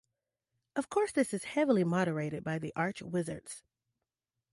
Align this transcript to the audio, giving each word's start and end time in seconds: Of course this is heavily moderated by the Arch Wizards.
Of 0.75 0.89
course 0.89 1.11
this 1.11 1.31
is 1.31 1.43
heavily 1.43 1.83
moderated 1.83 2.43
by 2.43 2.57
the 2.57 2.73
Arch 2.75 3.03
Wizards. 3.03 3.61